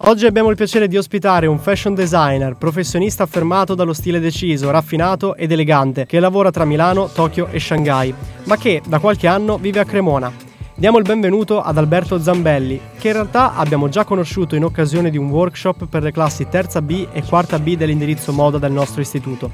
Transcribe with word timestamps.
Oggi 0.00 0.26
abbiamo 0.26 0.50
il 0.50 0.56
piacere 0.56 0.88
di 0.88 0.98
ospitare 0.98 1.46
un 1.46 1.58
fashion 1.58 1.94
designer, 1.94 2.54
professionista 2.54 3.22
affermato 3.22 3.74
dallo 3.74 3.94
stile 3.94 4.20
deciso, 4.20 4.70
raffinato 4.70 5.34
ed 5.36 5.52
elegante, 5.52 6.04
che 6.04 6.20
lavora 6.20 6.50
tra 6.50 6.66
Milano, 6.66 7.08
Tokyo 7.08 7.48
e 7.50 7.58
Shanghai, 7.58 8.14
ma 8.44 8.58
che 8.58 8.82
da 8.86 8.98
qualche 8.98 9.26
anno 9.26 9.56
vive 9.56 9.80
a 9.80 9.86
Cremona. 9.86 10.30
Diamo 10.74 10.98
il 10.98 11.04
benvenuto 11.04 11.62
ad 11.62 11.78
Alberto 11.78 12.20
Zambelli, 12.20 12.78
che 12.98 13.08
in 13.08 13.14
realtà 13.14 13.54
abbiamo 13.54 13.88
già 13.88 14.04
conosciuto 14.04 14.54
in 14.54 14.64
occasione 14.64 15.08
di 15.08 15.16
un 15.16 15.30
workshop 15.30 15.86
per 15.86 16.02
le 16.02 16.12
classi 16.12 16.46
terza 16.46 16.82
B 16.82 17.08
e 17.10 17.22
quarta 17.22 17.58
B 17.58 17.74
dell'indirizzo 17.74 18.32
moda 18.32 18.58
del 18.58 18.72
nostro 18.72 19.00
istituto. 19.00 19.50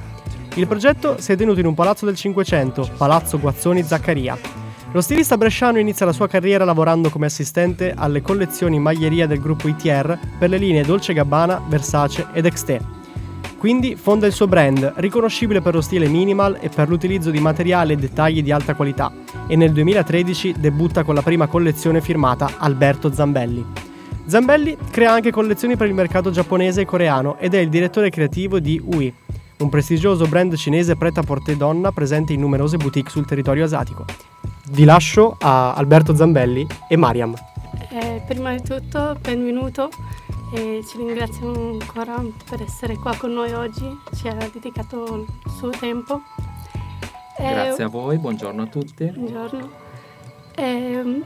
Il 0.55 0.67
progetto 0.67 1.21
si 1.21 1.31
è 1.31 1.37
tenuto 1.37 1.61
in 1.61 1.67
un 1.67 1.75
palazzo 1.75 2.05
del 2.05 2.17
Cinquecento, 2.17 2.91
Palazzo 2.97 3.39
Guazzoni 3.39 3.85
Zaccaria. 3.85 4.62
Lo 4.93 5.01
stilista 5.01 5.39
bresciano 5.39 5.79
inizia 5.79 6.05
la 6.05 6.13
sua 6.13 6.29
carriera 6.29 6.67
lavorando 6.67 7.09
come 7.09 7.25
assistente 7.25 7.95
alle 7.97 8.21
collezioni 8.21 8.79
maglieria 8.79 9.27
del 9.27 9.41
gruppo 9.41 9.67
ITR 9.67 10.19
per 10.39 10.51
le 10.51 10.59
linee 10.59 10.83
Dolce 10.83 11.15
Gabbana, 11.15 11.63
Versace 11.67 12.27
ed 12.35 12.45
Exté. 12.45 12.79
Quindi 13.57 13.97
fonda 13.97 14.27
il 14.27 14.35
suo 14.35 14.47
brand, 14.47 14.93
riconoscibile 14.97 15.63
per 15.63 15.73
lo 15.73 15.81
stile 15.81 16.09
minimal 16.09 16.59
e 16.61 16.69
per 16.69 16.91
l'utilizzo 16.91 17.31
di 17.31 17.41
materiali 17.41 17.95
e 17.95 17.97
dettagli 17.97 18.43
di 18.43 18.53
alta 18.53 18.75
qualità, 18.75 19.11
e 19.47 19.57
nel 19.57 19.73
2013 19.73 20.57
debutta 20.59 21.05
con 21.05 21.15
la 21.15 21.23
prima 21.23 21.47
collezione 21.47 22.03
firmata 22.03 22.57
Alberto 22.59 23.11
Zambelli. 23.11 23.65
Zambelli 24.27 24.77
crea 24.91 25.13
anche 25.13 25.31
collezioni 25.31 25.75
per 25.75 25.87
il 25.87 25.95
mercato 25.95 26.31
giapponese 26.31 26.83
e 26.83 26.85
coreano 26.85 27.39
ed 27.39 27.55
è 27.55 27.59
il 27.61 27.71
direttore 27.71 28.11
creativo 28.11 28.61
di 28.61 28.79
UI, 28.85 29.15
un 29.57 29.69
prestigioso 29.71 30.27
brand 30.27 30.55
cinese 30.55 30.97
pret-à-porter 30.97 31.57
donna 31.57 31.93
presente 31.93 32.35
in 32.35 32.41
numerose 32.41 32.77
boutique 32.77 33.11
sul 33.11 33.25
territorio 33.25 33.65
asiatico 33.65 34.32
vi 34.73 34.85
lascio 34.85 35.37
a 35.41 35.75
Alberto 35.75 36.15
Zambelli 36.15 36.67
e 36.89 36.97
Mariam. 36.97 37.35
Eh, 37.91 38.23
prima 38.27 38.55
di 38.55 38.63
tutto, 38.63 39.17
benvenuto 39.21 39.91
e 40.55 40.83
ci 40.89 40.97
ringraziamo 40.97 41.79
ancora 41.81 42.23
per 42.49 42.63
essere 42.63 42.97
qua 42.97 43.15
con 43.17 43.33
noi 43.33 43.53
oggi, 43.53 43.87
ci 44.15 44.29
ha 44.29 44.35
dedicato 44.35 45.17
il 45.17 45.51
suo 45.59 45.71
tempo. 45.71 46.23
Grazie 47.37 47.83
eh, 47.83 47.87
a 47.87 47.89
voi, 47.89 48.19
buongiorno 48.19 48.63
a 48.63 48.67
tutti. 48.67 49.05
Buongiorno. 49.05 49.71
Eh, 50.55 51.23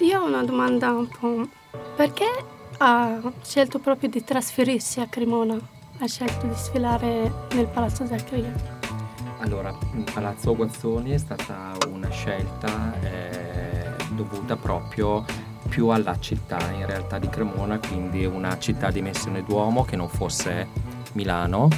io 0.00 0.20
ho 0.20 0.26
una 0.26 0.42
domanda 0.44 0.90
un 0.90 1.08
po'. 1.08 1.48
Perché 1.94 2.26
ha 2.78 3.20
scelto 3.42 3.78
proprio 3.78 4.08
di 4.08 4.24
trasferirsi 4.24 5.00
a 5.00 5.06
Cremona? 5.06 5.56
Ha 5.98 6.06
scelto 6.06 6.46
di 6.46 6.54
sfilare 6.54 7.32
nel 7.54 7.66
Palazzo 7.66 8.04
Zaccaria? 8.06 8.73
Allora, 9.44 9.76
Palazzo 10.14 10.56
Guazzoni 10.56 11.10
è 11.10 11.18
stata 11.18 11.72
una 11.92 12.08
scelta 12.08 12.98
eh, 13.02 13.90
dovuta 14.12 14.56
proprio 14.56 15.22
più 15.68 15.88
alla 15.88 16.18
città 16.18 16.70
in 16.72 16.86
realtà 16.86 17.18
di 17.18 17.28
Cremona, 17.28 17.78
quindi 17.78 18.24
una 18.24 18.58
città 18.58 18.86
di 18.86 18.94
dimensione 18.94 19.44
d'uomo 19.44 19.84
che 19.84 19.96
non 19.96 20.08
fosse 20.08 20.68
Milano 21.12 21.68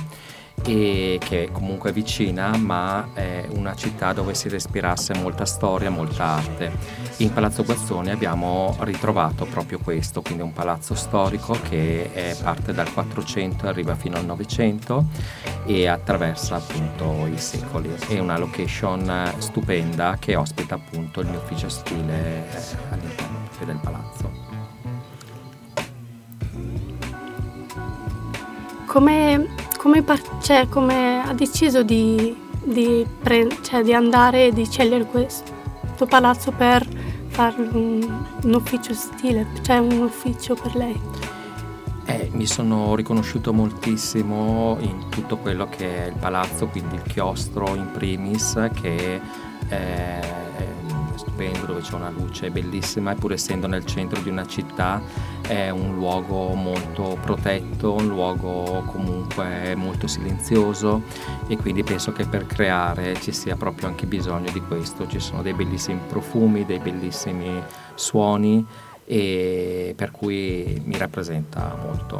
e 0.64 1.18
che 1.20 1.48
comunque 1.50 1.90
è 1.90 1.92
vicina, 1.92 2.56
ma 2.56 3.08
è 3.14 3.48
una 3.50 3.74
città 3.74 4.12
dove 4.12 4.34
si 4.34 4.48
respirasse 4.48 5.14
molta 5.14 5.44
storia, 5.44 5.90
molta 5.90 6.24
arte. 6.24 6.70
In 7.16 7.32
Palazzo 7.32 7.64
Guazzoni 7.64 8.10
abbiamo 8.10 8.76
ritrovato 8.80 9.44
proprio 9.44 9.80
questo, 9.80 10.22
quindi 10.22 10.44
un 10.44 10.52
palazzo 10.52 10.94
storico 10.94 11.58
che 11.68 12.36
parte 12.40 12.72
dal 12.72 12.92
400 12.92 13.66
e 13.66 13.68
arriva 13.68 13.96
fino 13.96 14.16
al 14.16 14.24
900 14.24 15.54
e 15.66 15.86
attraversa 15.86 16.56
appunto 16.56 17.26
i 17.26 17.38
secoli. 17.38 17.92
È 18.08 18.18
una 18.18 18.38
location 18.38 19.32
stupenda 19.38 20.16
che 20.18 20.36
ospita 20.36 20.76
appunto 20.76 21.20
il 21.20 21.28
mio 21.28 21.38
ufficio 21.38 21.68
stile 21.68 22.48
eh, 22.50 22.76
all'interno 22.90 23.64
del 23.64 23.80
palazzo. 23.82 24.44
Come 28.86 29.64
come, 29.86 30.02
par- 30.02 30.38
cioè, 30.42 30.68
come 30.68 31.22
ha 31.24 31.32
deciso 31.32 31.84
di, 31.84 32.36
di, 32.64 33.06
pre- 33.22 33.46
cioè, 33.62 33.82
di 33.82 33.94
andare 33.94 34.46
e 34.46 34.52
di 34.52 34.64
scegliere 34.64 35.04
questo 35.04 36.06
palazzo 36.08 36.50
per 36.50 36.84
fare 37.28 37.62
un, 37.62 38.24
un 38.42 38.54
ufficio 38.54 38.92
stile, 38.94 39.46
cioè 39.62 39.78
un 39.78 40.00
ufficio 40.00 40.54
per 40.54 40.74
lei? 40.74 41.00
Eh, 42.08 42.30
mi 42.32 42.46
sono 42.46 42.94
riconosciuto 42.94 43.52
moltissimo 43.52 44.76
in 44.80 45.08
tutto 45.08 45.38
quello 45.38 45.68
che 45.68 46.04
è 46.04 46.06
il 46.06 46.14
palazzo, 46.14 46.68
quindi 46.68 46.94
il 46.94 47.02
chiostro 47.02 47.74
in 47.74 47.90
primis, 47.92 48.70
che 48.80 49.20
è 49.68 50.34
stupendo, 51.16 51.66
dove 51.66 51.80
c'è 51.80 51.94
una 51.94 52.10
luce 52.10 52.50
bellissima, 52.50 53.12
e 53.12 53.32
essendo 53.32 53.66
nel 53.66 53.84
centro 53.84 54.20
di 54.20 54.28
una 54.28 54.46
città 54.46 55.02
è 55.42 55.70
un 55.70 55.94
luogo 55.94 56.54
molto 56.54 57.18
protetto, 57.20 57.94
un 57.94 58.06
luogo 58.06 58.82
comunque 58.86 59.74
molto 59.74 60.06
silenzioso 60.06 61.02
e 61.46 61.56
quindi 61.56 61.82
penso 61.82 62.12
che 62.12 62.26
per 62.26 62.46
creare 62.46 63.14
ci 63.20 63.32
sia 63.32 63.56
proprio 63.56 63.88
anche 63.88 64.06
bisogno 64.06 64.50
di 64.50 64.60
questo, 64.60 65.06
ci 65.06 65.20
sono 65.20 65.42
dei 65.42 65.54
bellissimi 65.54 66.00
profumi, 66.06 66.64
dei 66.64 66.78
bellissimi 66.78 67.62
suoni 67.94 68.66
e 69.06 69.94
per 69.96 70.10
cui 70.10 70.82
mi 70.84 70.98
rappresenta 70.98 71.76
molto. 71.82 72.18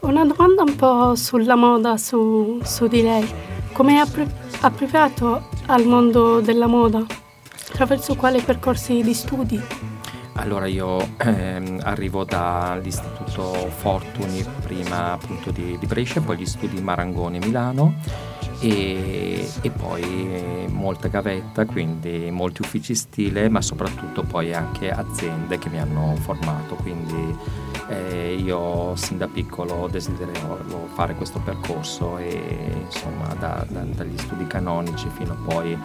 Una 0.00 0.24
domanda 0.24 0.62
un 0.62 0.76
po' 0.76 1.14
sulla 1.14 1.54
moda, 1.54 1.96
su, 1.96 2.60
su 2.62 2.86
di 2.88 3.02
lei. 3.02 3.26
Come 3.72 4.00
è 4.00 4.04
appropriato 4.60 5.48
al 5.66 5.86
mondo 5.86 6.40
della 6.40 6.66
moda? 6.66 7.04
Attraverso 7.68 8.16
quali 8.16 8.40
percorsi 8.40 9.02
di 9.02 9.14
studi? 9.14 9.62
Allora 10.34 10.66
io 10.66 11.16
ehm, 11.18 11.80
arrivo 11.82 12.24
dall'istituto 12.24 13.52
Fortuni 13.68 14.44
prima 14.62 15.12
appunto 15.12 15.50
di, 15.50 15.78
di 15.78 15.86
Brescia, 15.86 16.20
poi 16.20 16.38
gli 16.38 16.46
studi 16.46 16.80
Marangoni 16.80 17.38
Milano 17.38 17.94
e, 18.60 19.50
e, 19.62 19.70
poi 19.70 20.66
molta 20.68 21.08
gavetta, 21.08 21.64
quindi 21.64 22.30
molti 22.30 22.62
uffici 22.62 22.94
stile, 22.94 23.48
ma 23.48 23.60
soprattutto 23.62 24.22
poi 24.22 24.52
anche 24.52 24.90
aziende 24.90 25.58
che 25.58 25.68
mi 25.68 25.80
hanno 25.80 26.14
formato, 26.20 26.74
quindi 26.76 27.36
eh, 27.88 28.34
io 28.34 28.94
sin 28.96 29.18
da 29.18 29.26
piccolo 29.26 29.88
desideravo 29.90 30.88
fare 30.92 31.14
questo 31.14 31.40
percorso 31.40 32.18
e 32.18 32.82
insomma 32.84 33.34
da, 33.34 33.64
da, 33.68 33.80
dagli 33.80 34.16
studi 34.16 34.46
canonici 34.46 35.08
fino 35.08 35.36
poi 35.44 35.76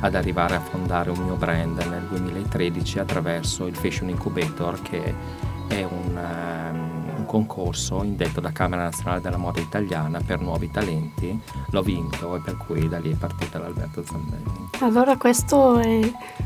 ad 0.00 0.14
arrivare 0.14 0.56
a 0.56 0.60
fondare 0.60 1.10
un 1.10 1.18
mio 1.18 1.36
brand 1.36 1.78
nel 1.78 2.06
2013 2.08 2.98
attraverso 2.98 3.66
il 3.66 3.74
Fashion 3.74 4.08
Incubator 4.10 4.82
che 4.82 5.14
è 5.68 5.82
un, 5.82 6.16
um, 6.16 7.03
un, 7.24 7.26
concorso 7.26 8.02
indetto 8.02 8.40
da 8.40 8.52
Camera 8.52 8.84
Nazionale 8.84 9.20
della 9.20 9.36
Moda 9.36 9.60
Italiana 9.60 10.20
per 10.24 10.40
nuovi 10.40 10.70
talenti. 10.70 11.38
L'ho 11.70 11.82
vinto 11.82 12.36
e 12.36 12.40
per 12.40 12.56
cui 12.56 12.88
da 12.88 12.98
lì 12.98 13.12
è 13.12 13.16
partita 13.16 13.58
l'Alberto 13.58 14.04
Zambelli. 14.04 14.68
Allora 14.80 15.16
questo 15.16 15.78
è, 15.78 16.00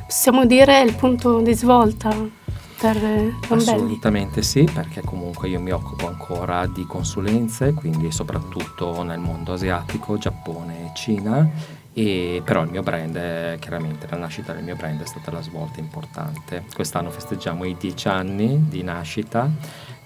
possiamo 0.06 0.46
dire, 0.46 0.80
il 0.80 0.94
punto 0.94 1.40
di 1.40 1.54
svolta 1.54 2.08
per 2.08 2.96
Zambelli? 2.96 3.34
Assolutamente 3.48 4.42
sì, 4.42 4.68
perché 4.72 5.02
comunque 5.02 5.48
io 5.48 5.60
mi 5.60 5.70
occupo 5.70 6.06
ancora 6.06 6.66
di 6.66 6.84
consulenze, 6.86 7.74
quindi 7.74 8.10
soprattutto 8.10 9.02
nel 9.02 9.18
mondo 9.18 9.52
asiatico, 9.52 10.16
Giappone 10.16 10.86
e 10.86 10.90
Cina 10.94 11.76
e 11.98 12.42
però 12.44 12.62
il 12.62 12.70
mio 12.70 12.84
brand, 12.84 13.16
è, 13.16 13.56
chiaramente 13.58 14.06
la 14.08 14.18
nascita 14.18 14.52
del 14.52 14.62
mio 14.62 14.76
brand 14.76 15.02
è 15.02 15.06
stata 15.06 15.32
la 15.32 15.42
svolta 15.42 15.80
importante. 15.80 16.64
Quest'anno 16.72 17.10
festeggiamo 17.10 17.64
i 17.64 17.76
dieci 17.76 18.06
anni 18.06 18.68
di 18.68 18.84
nascita 18.84 19.50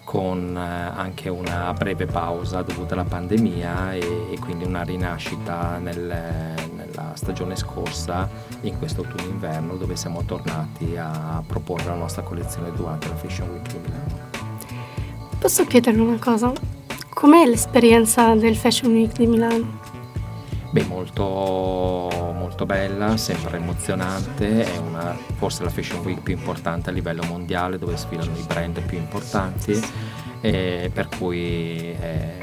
con 0.04 0.56
eh, 0.56 0.60
anche 0.60 1.28
una 1.28 1.72
breve 1.72 2.06
pausa 2.06 2.62
dovuta 2.62 2.94
alla 2.94 3.04
pandemia 3.04 3.94
e, 3.94 4.28
e 4.32 4.38
quindi 4.38 4.64
una 4.64 4.82
rinascita 4.82 5.78
nel, 5.78 6.54
nella 6.74 7.12
stagione 7.14 7.56
scorsa 7.56 8.28
in 8.62 8.78
questo 8.78 9.02
autunno-inverno 9.02 9.76
dove 9.76 9.96
siamo 9.96 10.24
tornati 10.24 10.96
a 10.96 11.42
proporre 11.46 11.84
la 11.86 11.94
nostra 11.94 12.22
collezione 12.22 12.72
durante 12.72 13.08
la 13.08 13.16
Fashion 13.16 13.48
Week 13.50 13.70
di 13.70 13.78
Milano. 13.78 14.30
Posso 15.38 15.64
chiederle 15.64 16.00
una 16.00 16.18
cosa? 16.18 16.52
Com'è 17.08 17.46
l'esperienza 17.46 18.34
del 18.34 18.56
Fashion 18.56 18.92
Week 18.92 19.12
di 19.16 19.26
Milano? 19.26 19.91
Beh, 20.72 20.84
molto, 20.84 21.22
molto 22.32 22.64
bella, 22.64 23.18
sempre 23.18 23.58
emozionante, 23.58 24.64
è 24.64 24.78
una, 24.78 25.14
forse 25.34 25.62
la 25.64 25.68
fashion 25.68 26.02
week 26.02 26.22
più 26.22 26.34
importante 26.34 26.88
a 26.88 26.94
livello 26.94 27.22
mondiale 27.24 27.76
dove 27.76 27.94
sfilano 27.98 28.34
i 28.34 28.42
brand 28.46 28.80
più 28.80 28.96
importanti, 28.96 29.78
per 30.40 31.08
cui 31.18 31.90
è, 31.90 32.38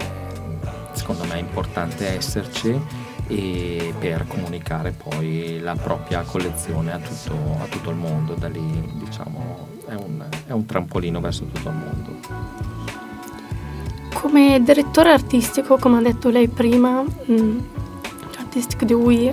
secondo 0.92 1.24
me 1.24 1.38
è 1.38 1.40
importante 1.40 2.08
esserci 2.08 2.80
e 3.26 3.96
per 3.98 4.28
comunicare 4.28 4.92
poi 4.92 5.60
la 5.60 5.74
propria 5.74 6.22
collezione 6.22 6.92
a 6.92 7.00
tutto, 7.00 7.34
a 7.60 7.66
tutto 7.66 7.90
il 7.90 7.96
mondo, 7.96 8.36
da 8.36 8.48
lì 8.48 8.92
diciamo 8.94 9.70
è 9.88 9.96
un, 9.96 10.24
è 10.46 10.52
un 10.52 10.68
trampolino 10.68 11.20
verso 11.20 11.46
tutto 11.46 11.70
il 11.70 11.76
mondo. 11.76 12.20
Come 14.14 14.62
direttore 14.62 15.10
artistico, 15.14 15.78
come 15.78 15.98
ha 15.98 16.02
detto 16.02 16.30
lei 16.30 16.48
prima, 16.48 17.02
mh, 17.02 17.34
mm, 17.34 17.60
artistic 18.50 18.84
di 18.84 19.32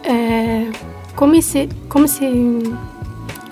eh, 0.00 0.70
come, 1.14 1.40
si, 1.40 1.68
come, 1.86 2.08
si, 2.08 2.76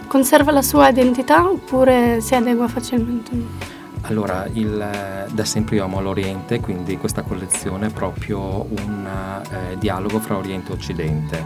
conserva 0.08 0.50
la 0.50 0.62
sua 0.62 0.88
identità 0.88 1.48
oppure 1.48 2.20
si 2.20 2.34
adegua 2.34 2.66
facilmente? 2.66 3.64
Allora, 4.02 4.48
il, 4.52 5.28
da 5.30 5.44
sempre 5.44 5.76
io 5.76 5.84
amo 5.84 6.00
l'Oriente, 6.00 6.60
quindi 6.60 6.96
questa 6.96 7.22
collezione 7.22 7.86
è 7.86 7.90
proprio 7.90 8.66
un 8.68 9.08
eh, 9.50 9.78
dialogo 9.78 10.18
fra 10.18 10.36
Oriente 10.36 10.72
e 10.72 10.74
Occidente 10.74 11.44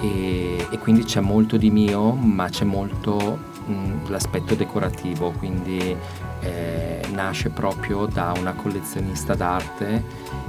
e, 0.00 0.66
e, 0.70 0.78
quindi 0.78 1.04
c'è 1.04 1.20
molto 1.20 1.56
di 1.56 1.70
mio, 1.70 2.12
ma 2.12 2.48
c'è 2.48 2.64
molto 2.64 3.48
mh, 3.70 4.10
l'aspetto 4.10 4.54
decorativo, 4.54 5.30
quindi 5.32 5.96
eh, 6.40 7.00
nasce 7.12 7.50
proprio 7.50 8.06
da 8.06 8.32
una 8.36 8.52
collezionista 8.52 9.34
d'arte 9.34 10.02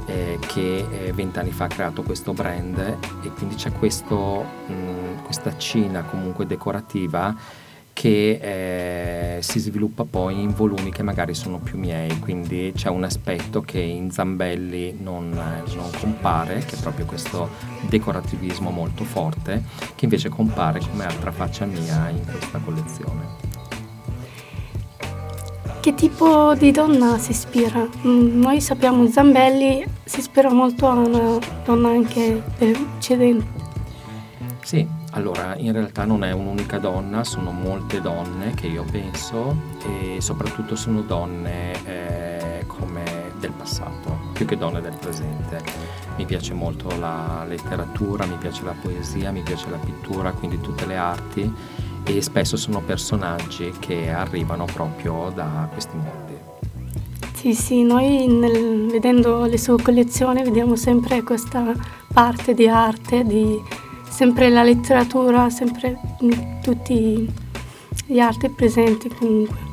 eh, 0.05 0.39
che 0.47 0.85
eh, 0.89 1.13
vent'anni 1.13 1.51
fa 1.51 1.65
ha 1.65 1.67
creato 1.67 2.03
questo 2.03 2.33
brand 2.33 2.77
e 2.77 3.29
quindi 3.31 3.55
c'è 3.55 3.71
questo, 3.71 4.45
mh, 4.67 5.23
questa 5.23 5.55
cina 5.57 6.03
comunque 6.03 6.45
decorativa 6.45 7.35
che 8.01 9.35
eh, 9.37 9.43
si 9.43 9.59
sviluppa 9.59 10.05
poi 10.05 10.41
in 10.41 10.55
volumi 10.55 10.91
che 10.91 11.03
magari 11.03 11.35
sono 11.35 11.59
più 11.59 11.77
miei, 11.77 12.17
quindi 12.17 12.73
c'è 12.75 12.89
un 12.89 13.03
aspetto 13.03 13.61
che 13.61 13.79
in 13.79 14.09
Zambelli 14.09 14.97
non, 14.99 15.29
non, 15.29 15.89
compare, 15.99 16.65
che 16.65 16.77
è 16.77 16.79
proprio 16.79 17.05
questo 17.05 17.47
decorativismo 17.81 18.71
molto 18.71 19.03
forte, 19.03 19.61
che 19.93 20.05
invece 20.05 20.29
compare 20.29 20.79
come 20.79 21.05
altra 21.05 21.31
faccia 21.31 21.65
mia 21.65 22.09
in 22.09 22.25
questa 22.25 22.57
collezione. 22.57 23.49
Che 25.79 25.93
tipo 25.93 26.55
di 26.55 26.71
donna 26.71 27.19
si 27.19 27.31
ispira? 27.31 27.87
Mm, 28.03 28.41
noi 28.41 28.61
sappiamo 28.61 29.07
Zambelli 29.09 29.85
si 30.03 30.21
ispira 30.21 30.51
molto 30.51 30.87
a 30.87 30.93
una 30.93 31.37
donna 31.63 31.89
anche 31.89 32.41
dell'Occidente. 32.57 33.50
Allora, 35.11 35.55
in 35.57 35.71
realtà 35.71 36.05
non 36.05 36.23
è 36.23 36.31
un'unica 36.31 36.79
donna, 36.79 37.23
sono 37.23 37.51
molte 37.51 38.01
donne 38.01 38.53
che 38.53 38.67
io 38.67 38.85
penso 38.89 39.55
e 39.85 40.21
soprattutto 40.21 40.75
sono 40.75 41.01
donne 41.01 41.71
eh, 41.85 42.41
del 43.41 43.51
passato, 43.51 44.29
più 44.33 44.45
che 44.45 44.55
donne 44.55 44.79
del 44.79 44.95
presente. 44.97 45.61
Mi 46.15 46.25
piace 46.25 46.53
molto 46.53 46.95
la 46.99 47.43
letteratura, 47.45 48.25
mi 48.25 48.37
piace 48.37 48.63
la 48.63 48.75
poesia, 48.79 49.31
mi 49.31 49.41
piace 49.41 49.69
la 49.69 49.77
pittura, 49.77 50.31
quindi 50.31 50.61
tutte 50.61 50.85
le 50.85 50.95
arti 50.95 51.51
e 52.03 52.21
spesso 52.21 52.55
sono 52.55 52.81
personaggi 52.81 53.73
che 53.79 54.11
arrivano 54.11 54.65
proprio 54.65 55.31
da 55.33 55.67
questi 55.71 55.95
mondi. 55.95 56.37
Sì, 57.33 57.55
sì, 57.55 57.83
noi 57.83 58.27
nel, 58.27 58.85
vedendo 58.87 59.45
le 59.45 59.57
sue 59.57 59.81
collezioni 59.81 60.43
vediamo 60.43 60.75
sempre 60.75 61.23
questa 61.23 61.73
parte 62.13 62.53
di 62.53 62.67
arte, 62.67 63.23
di 63.23 63.59
sempre 64.11 64.49
la 64.49 64.61
letteratura, 64.61 65.49
sempre 65.49 65.97
tutti 66.61 67.27
gli 68.05 68.19
arti 68.19 68.49
presenti 68.49 69.09
comunque. 69.09 69.69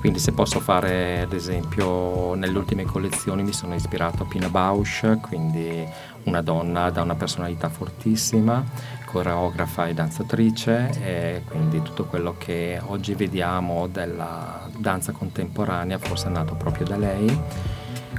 Quindi 0.00 0.18
se 0.18 0.32
posso 0.32 0.60
fare 0.60 1.20
ad 1.20 1.34
esempio 1.34 2.32
nelle 2.34 2.56
ultime 2.56 2.84
collezioni 2.84 3.42
mi 3.42 3.52
sono 3.52 3.74
ispirato 3.74 4.22
a 4.22 4.26
Pina 4.26 4.48
Bausch, 4.48 5.20
quindi 5.20 5.86
una 6.24 6.40
donna 6.40 6.88
da 6.88 7.02
una 7.02 7.14
personalità 7.14 7.68
fortissima, 7.68 8.64
coreografa 9.04 9.88
e 9.88 9.92
danzatrice 9.92 10.90
e 11.02 11.42
quindi 11.46 11.82
tutto 11.82 12.06
quello 12.06 12.34
che 12.38 12.80
oggi 12.86 13.12
vediamo 13.12 13.88
della 13.88 14.66
danza 14.78 15.12
contemporanea 15.12 15.98
forse 15.98 16.28
è 16.28 16.30
nato 16.30 16.54
proprio 16.54 16.86
da 16.86 16.96
lei 16.96 17.38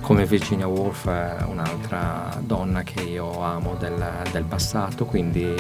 come 0.02 0.26
Virginia 0.26 0.68
Woolf 0.68 1.06
un'altra 1.06 2.38
donna 2.42 2.84
che 2.84 3.02
io 3.02 3.42
amo 3.42 3.76
del, 3.76 4.04
del, 4.32 4.44
passato, 4.44 5.06
quindi 5.06 5.56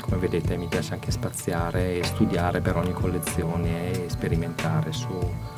come 0.00 0.16
vedete 0.18 0.56
mi 0.56 0.66
piace 0.66 0.94
anche 0.94 1.10
spaziare 1.10 1.98
e 1.98 2.04
studiare 2.04 2.60
per 2.60 2.76
ogni 2.76 2.92
collezione 2.92 3.92
e 3.92 4.10
sperimentare 4.10 4.92
su, 4.92 5.08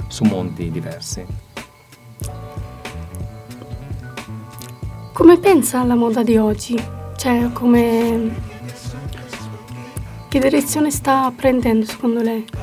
su 0.06 0.24
mondi 0.24 0.70
diversi. 0.70 1.26
Come 5.12 5.38
pensa 5.38 5.80
alla 5.80 5.96
moda 5.96 6.22
di 6.22 6.36
oggi? 6.36 6.80
Cioè, 7.16 7.50
come... 7.52 8.46
Che 10.28 10.38
direzione 10.38 10.90
sta 10.90 11.32
prendendo 11.34 11.86
secondo 11.86 12.22
lei? 12.22 12.57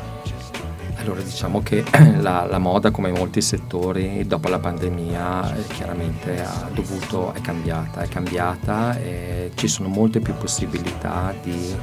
Allora 1.06 1.22
diciamo 1.22 1.62
che 1.62 1.84
la, 2.18 2.48
la, 2.50 2.58
moda 2.58 2.90
come 2.90 3.12
molti 3.12 3.40
settori 3.40 4.26
dopo 4.26 4.50
la 4.50 4.58
pandemia 4.58 5.56
eh, 5.56 5.68
chiaramente 5.68 6.44
dovuto, 6.74 7.32
è 7.32 7.42
cambiata, 7.42 8.02
è 8.02 8.08
cambiata 8.08 8.98
e 8.98 9.52
ci 9.54 9.68
sono 9.68 9.88
molte 9.88 10.20
più 10.20 10.34
possibilità 10.34 11.32
di 11.44 11.76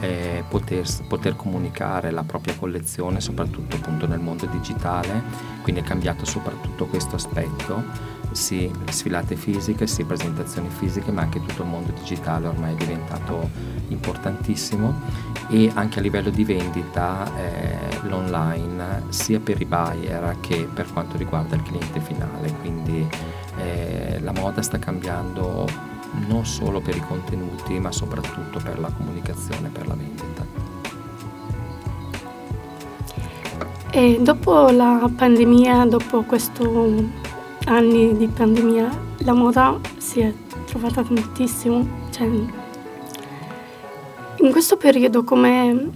eh, 0.00 0.42
poter, 0.48 0.84
poter, 1.06 1.36
comunicare 1.36 2.10
la 2.10 2.24
propria 2.24 2.56
collezione 2.58 3.20
soprattutto 3.20 3.76
appunto 3.76 4.08
nel 4.08 4.18
mondo 4.18 4.46
digitale, 4.46 5.22
quindi 5.62 5.80
è 5.80 5.84
cambiato 5.84 6.24
soprattutto 6.24 6.86
questo 6.86 7.14
aspetto 7.14 8.12
sì 8.34 8.70
sfilate 8.90 9.36
fisiche, 9.36 9.86
sì 9.86 10.04
presentazioni 10.04 10.68
fisiche, 10.68 11.10
ma 11.12 11.22
anche 11.22 11.40
tutto 11.40 11.62
il 11.62 11.68
mondo 11.68 11.92
digitale 11.92 12.48
ormai 12.48 12.74
è 12.74 12.76
diventato 12.76 13.48
importantissimo 13.88 14.92
e 15.48 15.70
anche 15.74 16.00
a 16.00 16.02
livello 16.02 16.30
di 16.30 16.44
vendita 16.44 17.30
eh, 17.36 18.06
l'online 18.08 19.04
sia 19.08 19.38
per 19.38 19.60
i 19.60 19.64
buyer 19.64 20.36
che 20.40 20.68
per 20.72 20.92
quanto 20.92 21.16
riguarda 21.16 21.54
il 21.54 21.62
cliente 21.62 22.00
finale, 22.00 22.52
quindi 22.60 23.06
eh, 23.58 24.18
la 24.20 24.32
moda 24.32 24.62
sta 24.62 24.78
cambiando 24.78 25.66
non 26.26 26.44
solo 26.44 26.80
per 26.80 26.96
i 26.96 27.00
contenuti 27.00 27.78
ma 27.78 27.92
soprattutto 27.92 28.60
per 28.62 28.78
la 28.78 28.90
comunicazione, 28.90 29.68
per 29.68 29.86
la 29.86 29.94
vendita. 29.94 30.44
E 33.90 34.18
dopo 34.20 34.70
la 34.70 35.08
pandemia, 35.14 35.86
dopo 35.86 36.22
questo 36.22 37.22
anni 37.64 38.16
di 38.16 38.26
pandemia 38.26 39.12
la 39.18 39.32
moda 39.32 39.78
si 39.96 40.20
è 40.20 40.32
trovata 40.66 41.02
tantissimo. 41.02 42.02
Cioè, 42.10 42.26
in 42.26 44.50
questo 44.50 44.76
periodo 44.76 45.24
come, 45.24 45.90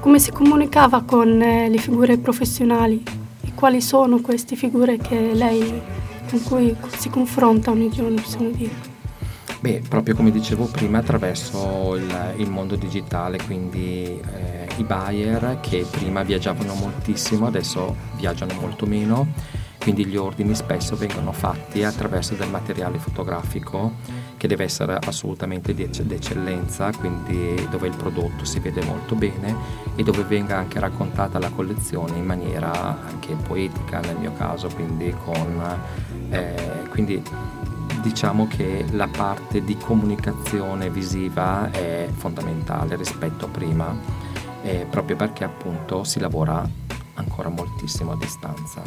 come 0.00 0.18
si 0.18 0.30
comunicava 0.30 1.02
con 1.02 1.42
eh, 1.42 1.68
le 1.68 1.78
figure 1.78 2.18
professionali 2.18 3.02
e 3.42 3.52
quali 3.54 3.80
sono 3.80 4.20
queste 4.20 4.56
figure 4.56 4.98
che 4.98 5.32
lei, 5.34 5.80
con 6.30 6.42
cui 6.42 6.74
si 6.96 7.10
confronta 7.10 7.70
ogni 7.70 7.90
giorno, 7.90 8.20
possiamo 8.20 8.50
dire? 8.50 8.87
Beh, 9.60 9.82
proprio 9.88 10.14
come 10.14 10.30
dicevo 10.30 10.66
prima, 10.66 10.98
attraverso 10.98 11.96
il, 11.96 12.34
il 12.36 12.48
mondo 12.48 12.76
digitale, 12.76 13.38
quindi 13.44 14.04
eh, 14.04 14.68
i 14.76 14.84
buyer 14.84 15.58
che 15.60 15.84
prima 15.90 16.22
viaggiavano 16.22 16.74
moltissimo, 16.74 17.46
adesso 17.48 17.96
viaggiano 18.16 18.54
molto 18.60 18.86
meno, 18.86 19.26
quindi 19.80 20.06
gli 20.06 20.16
ordini 20.16 20.54
spesso 20.54 20.94
vengono 20.94 21.32
fatti 21.32 21.82
attraverso 21.82 22.34
del 22.34 22.48
materiale 22.48 22.98
fotografico 22.98 23.94
che 24.36 24.46
deve 24.46 24.62
essere 24.62 24.96
assolutamente 25.00 25.74
di 25.74 25.82
eccellenza, 25.82 26.92
quindi 26.92 27.66
dove 27.68 27.88
il 27.88 27.96
prodotto 27.96 28.44
si 28.44 28.60
vede 28.60 28.84
molto 28.84 29.16
bene 29.16 29.56
e 29.96 30.04
dove 30.04 30.22
venga 30.22 30.56
anche 30.56 30.78
raccontata 30.78 31.40
la 31.40 31.50
collezione 31.50 32.16
in 32.16 32.24
maniera 32.24 33.04
anche 33.04 33.34
poetica 33.34 33.98
nel 33.98 34.18
mio 34.18 34.32
caso, 34.34 34.68
quindi 34.68 35.12
con... 35.24 35.80
Eh, 36.30 36.86
quindi 36.90 37.22
diciamo 38.00 38.46
che 38.46 38.84
la 38.90 39.08
parte 39.08 39.62
di 39.62 39.76
comunicazione 39.76 40.90
visiva 40.90 41.70
è 41.70 42.08
fondamentale 42.14 42.96
rispetto 42.96 43.46
a 43.46 43.48
prima, 43.48 43.96
eh, 44.62 44.86
proprio 44.88 45.16
perché 45.16 45.44
appunto 45.44 46.04
si 46.04 46.18
lavora 46.20 46.68
ancora 47.14 47.48
moltissimo 47.48 48.12
a 48.12 48.16
distanza. 48.16 48.82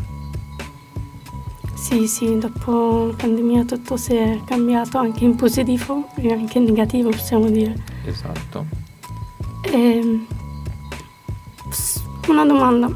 Sì, 1.74 2.08
sì, 2.08 2.38
dopo 2.38 3.08
la 3.08 3.14
pandemia 3.16 3.66
tutto 3.66 3.98
si 3.98 4.14
è 4.16 4.40
cambiato 4.46 4.98
anche 4.98 5.24
in 5.24 5.36
positivo 5.36 6.08
e 6.16 6.32
anche 6.32 6.60
in 6.60 6.66
negativo, 6.66 7.10
possiamo 7.10 7.50
dire. 7.50 7.76
Esatto. 8.06 8.66
E, 9.64 9.72
ehm, 9.72 10.26
una 12.28 12.46
domanda, 12.46 12.90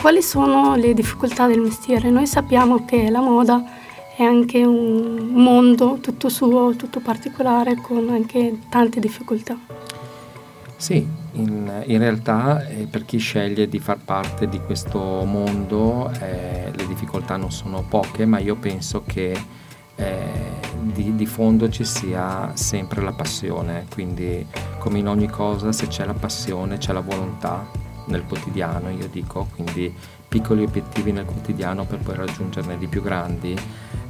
quali 0.00 0.22
sono 0.22 0.76
le 0.76 0.92
difficoltà 0.94 1.46
del 1.46 1.60
mestiere? 1.60 2.10
Noi 2.10 2.26
sappiamo 2.26 2.84
che 2.84 3.08
la 3.08 3.20
moda 3.20 3.77
è 4.18 4.24
anche 4.24 4.64
un 4.64 5.28
mondo 5.28 5.98
tutto 6.00 6.28
suo, 6.28 6.74
tutto 6.74 6.98
particolare, 6.98 7.76
con 7.76 8.08
anche 8.08 8.58
tante 8.68 8.98
difficoltà. 8.98 9.56
Sì, 10.76 11.06
in, 11.34 11.84
in 11.86 11.98
realtà 11.98 12.66
eh, 12.66 12.88
per 12.90 13.04
chi 13.04 13.18
sceglie 13.18 13.68
di 13.68 13.78
far 13.78 13.98
parte 14.04 14.48
di 14.48 14.58
questo 14.58 14.98
mondo 14.98 16.10
eh, 16.20 16.72
le 16.74 16.86
difficoltà 16.88 17.36
non 17.36 17.52
sono 17.52 17.84
poche, 17.88 18.26
ma 18.26 18.40
io 18.40 18.56
penso 18.56 19.04
che 19.06 19.40
eh, 19.94 20.26
di, 20.80 21.14
di, 21.14 21.26
fondo 21.26 21.68
ci 21.68 21.84
sia 21.84 22.50
sempre 22.54 23.02
la 23.02 23.12
passione, 23.12 23.86
quindi 23.88 24.44
come 24.80 24.98
in 24.98 25.06
ogni 25.06 25.28
cosa 25.28 25.70
se 25.70 25.86
c'è 25.86 26.04
la 26.04 26.14
passione 26.14 26.78
c'è 26.78 26.92
la 26.92 27.02
volontà 27.02 27.70
nel 28.06 28.24
quotidiano, 28.24 28.90
io 28.90 29.06
dico, 29.06 29.46
quindi 29.54 29.94
piccoli 30.26 30.64
obiettivi 30.64 31.12
nel 31.12 31.24
quotidiano 31.24 31.84
per 31.84 31.98
poi 31.98 32.16
raggiungerne 32.16 32.76
di 32.78 32.88
più 32.88 33.00
grandi 33.00 33.56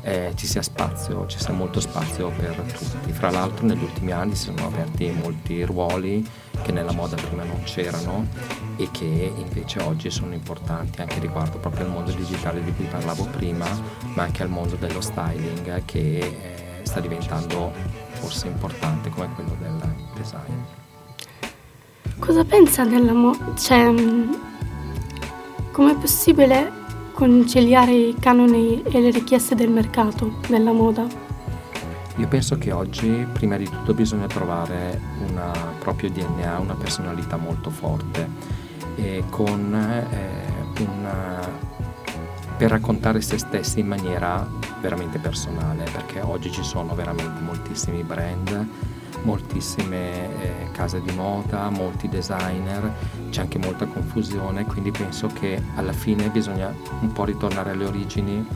eh, 0.09 0.33
ci 0.37 0.47
sia 0.47 0.63
spazio, 0.63 1.27
ci 1.27 1.39
sia 1.39 1.53
molto 1.53 1.81
spazio 1.81 2.31
per 2.31 2.55
tutti. 2.55 3.13
Fra 3.13 3.31
l'altro 3.31 3.67
negli 3.67 3.83
ultimi 3.83 4.11
anni 4.13 4.35
si 4.35 4.45
sono 4.45 4.67
aperti 4.67 5.11
molti 5.11 5.63
ruoli 5.65 6.27
che 6.63 6.73
nella 6.73 6.93
moda 6.93 7.17
prima 7.17 7.45
non 7.45 7.63
c'erano 7.65 8.27
e 8.77 8.89
che 8.91 9.33
invece 9.37 9.81
oggi 9.81 10.11
sono 10.11 10.33
importanti 10.33 11.03
anche 11.03 11.21
riguardo 11.21 11.59
proprio 11.59 11.85
al 11.85 11.93
mondo 11.93 12.11
digitale 12.13 12.65
di 12.65 12.73
cui 12.73 12.87
parlavo 12.87 13.25
prima, 13.27 13.67
ma 14.15 14.23
anche 14.23 14.43
al 14.43 14.49
mondo 14.49 14.77
dello 14.77 15.03
styling 15.03 15.85
che 15.85 16.19
eh, 16.19 16.81
sta 16.83 17.01
diventando 17.01 17.71
forse 18.13 18.47
importante 18.47 19.11
come 19.11 19.29
quello 19.35 19.57
del 19.61 19.79
design. 20.15 20.55
Cosa 22.19 22.45
pensa 22.45 22.85
della 22.85 23.13
moda? 23.13 23.55
Cioè, 23.55 23.91
mm, 23.91 24.33
com'è 25.71 25.95
possibile 25.97 26.78
conciliare 27.19 27.93
i 27.93 28.15
canoni 28.17 28.81
e 28.81 29.01
le 29.01 29.11
richieste 29.11 29.57
del 29.57 29.71
mercato 29.71 30.39
della 30.47 30.71
moda? 30.71 31.05
Io 32.15 32.29
penso 32.29 32.57
che 32.59 32.71
oggi 32.71 33.27
prima 33.33 33.57
di 33.57 33.69
tutto 33.69 33.93
bisogna 33.93 34.29
trovare 34.29 35.01
un 35.27 35.51
proprio 35.81 36.11
DNA, 36.11 36.61
una 36.61 36.77
personalità 36.77 37.37
molto 37.37 37.71
forte 37.71 38.29
e 38.95 39.25
con 39.31 39.75
eh, 39.75 40.81
una, 40.81 41.41
per 42.57 42.71
raccontare 42.71 43.21
se 43.21 43.37
stessi 43.37 43.81
in 43.81 43.89
maniera 43.89 44.49
veramente 44.81 45.19
personale, 45.19 45.91
perché 45.91 46.21
oggi 46.21 46.53
ci 46.53 46.63
sono 46.63 46.95
veramente 46.95 47.41
moltissimi 47.41 48.05
brand 48.05 48.65
moltissime 49.29 50.41
eh, 50.41 50.71
case 50.73 51.03
di 51.03 51.11
moda, 51.13 51.69
molti 51.69 52.09
designer, 52.09 52.91
c'è 53.29 53.43
anche 53.43 53.59
molta 53.59 53.85
confusione, 53.85 54.65
quindi 54.65 54.91
penso 54.91 55.27
che 55.27 55.63
alla 55.75 55.93
fine 55.93 56.31
bisogna 56.31 56.75
un 57.01 57.13
po' 57.13 57.25
ritornare 57.25 57.73
alle 57.73 57.85
origini 57.85 58.47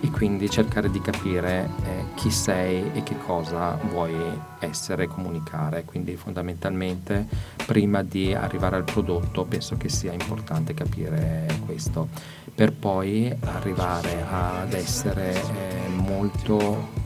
e 0.00 0.10
quindi 0.10 0.48
cercare 0.48 0.88
di 0.88 1.00
capire 1.00 1.68
eh, 1.82 2.04
chi 2.14 2.30
sei 2.30 2.92
e 2.92 3.02
che 3.02 3.18
cosa 3.18 3.76
vuoi 3.90 4.14
essere 4.60 5.04
e 5.04 5.08
comunicare. 5.08 5.84
Quindi 5.84 6.14
fondamentalmente 6.14 7.26
prima 7.66 8.02
di 8.02 8.32
arrivare 8.32 8.76
al 8.76 8.84
prodotto 8.84 9.44
penso 9.44 9.76
che 9.76 9.88
sia 9.88 10.12
importante 10.12 10.74
capire 10.74 11.46
questo, 11.66 12.08
per 12.54 12.72
poi 12.72 13.34
arrivare 13.46 14.24
ad 14.30 14.72
essere 14.74 15.34
eh, 15.34 15.88
molto 15.88 16.99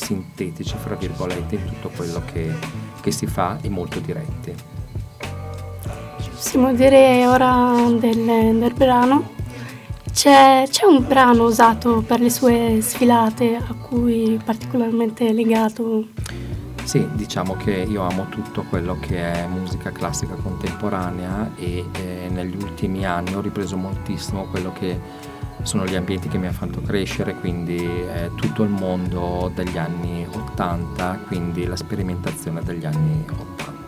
sintetici, 0.00 0.74
fra 0.76 0.94
virgolette, 0.94 1.56
in 1.56 1.64
tutto 1.66 1.90
quello 1.94 2.22
che, 2.32 2.50
che 3.00 3.10
si 3.10 3.26
fa 3.26 3.58
e 3.60 3.68
molto 3.68 4.00
diretti. 4.00 4.54
Possiamo 6.30 6.72
dire 6.72 7.26
ora 7.26 7.74
del, 7.98 8.58
del 8.58 8.72
brano. 8.74 9.38
C'è, 10.12 10.66
c'è, 10.68 10.86
un 10.86 11.06
brano 11.06 11.44
usato 11.44 12.02
per 12.02 12.20
le 12.20 12.30
sue 12.30 12.78
sfilate 12.80 13.56
a 13.56 13.74
cui 13.74 14.40
particolarmente 14.42 15.32
legato? 15.32 16.08
Sì, 16.82 17.06
diciamo 17.12 17.54
che 17.56 17.70
io 17.70 18.02
amo 18.02 18.26
tutto 18.28 18.64
quello 18.68 18.98
che 18.98 19.32
è 19.32 19.46
musica 19.46 19.92
classica 19.92 20.34
contemporanea 20.34 21.52
e 21.56 21.84
eh, 21.92 22.28
negli 22.30 22.56
ultimi 22.56 23.06
anni 23.06 23.34
ho 23.34 23.40
ripreso 23.40 23.76
moltissimo 23.76 24.46
quello 24.46 24.72
che 24.72 24.98
sono 25.62 25.86
gli 25.86 25.94
ambienti 25.94 26.28
che 26.28 26.38
mi 26.38 26.46
hanno 26.46 26.56
fatto 26.56 26.80
crescere, 26.80 27.34
quindi 27.34 27.76
è 27.76 28.30
tutto 28.34 28.62
il 28.62 28.70
mondo 28.70 29.50
degli 29.54 29.78
anni 29.78 30.26
80, 30.30 31.20
quindi 31.26 31.66
la 31.66 31.76
sperimentazione 31.76 32.62
degli 32.62 32.84
anni 32.84 33.24
80. 33.28 33.78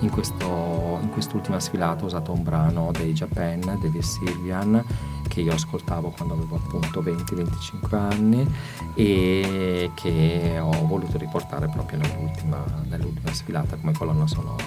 In, 0.00 0.10
questo, 0.10 0.98
in 1.00 1.10
quest'ultima 1.10 1.60
sfilata 1.60 2.02
ho 2.02 2.06
usato 2.06 2.32
un 2.32 2.42
brano 2.42 2.90
dei 2.92 3.12
Japan, 3.12 3.78
dei 3.80 4.02
Sylvian, 4.02 4.84
che 5.28 5.40
io 5.40 5.54
ascoltavo 5.54 6.10
quando 6.10 6.34
avevo 6.34 6.56
appunto 6.56 7.00
20-25 7.02 7.94
anni 7.94 8.54
e 8.94 9.90
che 9.94 10.58
ho 10.60 10.86
voluto 10.86 11.18
riportare 11.18 11.68
proprio 11.68 11.98
nell'ultima, 11.98 12.64
nell'ultima 12.88 13.32
sfilata 13.32 13.76
come 13.76 13.92
colonna 13.92 14.26
sonora. 14.26 14.64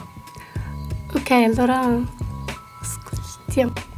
Ok, 1.14 1.32
allora 1.32 2.02
ascoltiamo. 2.82 3.95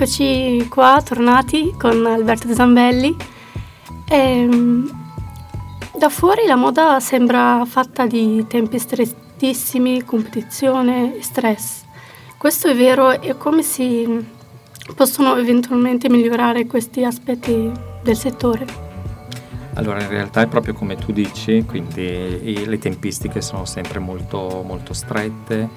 Eccoci 0.00 0.68
qua, 0.68 1.02
tornati 1.04 1.74
con 1.76 2.06
Alberto 2.06 2.54
Zambelli. 2.54 3.16
E, 4.08 4.16
ehm, 4.16 4.88
da 5.98 6.08
fuori 6.08 6.46
la 6.46 6.54
moda 6.54 7.00
sembra 7.00 7.64
fatta 7.64 8.06
di 8.06 8.46
tempi 8.46 8.80
altissimi, 8.96 10.04
competizione 10.04 11.18
e 11.18 11.22
stress. 11.24 11.82
Questo 12.36 12.68
è 12.68 12.76
vero 12.76 13.20
e 13.20 13.36
come 13.36 13.62
si 13.62 14.24
possono 14.94 15.34
eventualmente 15.34 16.08
migliorare 16.08 16.66
questi 16.66 17.02
aspetti 17.02 17.68
del 18.00 18.16
settore? 18.16 18.66
Allora, 19.74 20.00
in 20.00 20.10
realtà 20.10 20.42
è 20.42 20.46
proprio 20.46 20.74
come 20.74 20.94
tu 20.94 21.10
dici, 21.10 21.64
quindi 21.66 22.64
le 22.64 22.78
tempistiche 22.78 23.40
sono 23.40 23.64
sempre 23.64 23.98
molto, 23.98 24.62
molto 24.64 24.92
strette, 24.92 25.68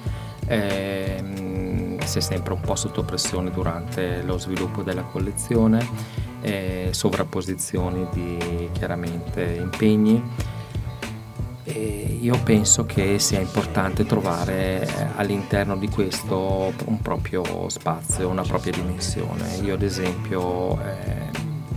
ehm, 0.46 1.71
si 2.06 2.18
è 2.18 2.20
sempre 2.20 2.52
un 2.52 2.60
po' 2.60 2.74
sotto 2.74 3.02
pressione 3.02 3.50
durante 3.50 4.22
lo 4.22 4.38
sviluppo 4.38 4.82
della 4.82 5.02
collezione, 5.02 5.86
eh, 6.40 6.88
sovrapposizioni 6.92 8.06
di 8.12 8.68
chiaramente 8.72 9.42
impegni. 9.60 10.22
E 11.64 12.18
io 12.20 12.38
penso 12.42 12.84
che 12.84 13.18
sia 13.18 13.40
importante 13.40 14.04
trovare 14.04 14.82
eh, 14.82 15.06
all'interno 15.16 15.76
di 15.76 15.88
questo 15.88 16.72
un 16.86 17.00
proprio 17.00 17.68
spazio, 17.68 18.28
una 18.28 18.42
propria 18.42 18.72
dimensione. 18.72 19.56
Io 19.62 19.74
ad 19.74 19.82
esempio 19.82 20.80
eh, 20.82 21.30